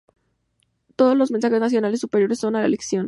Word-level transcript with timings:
Todos 0.95 1.15
los 1.15 1.29
mensajes 1.29 1.59
nacionales 1.59 1.99
superiores 1.99 2.39
son 2.39 2.55
a 2.55 2.65
elección. 2.65 2.99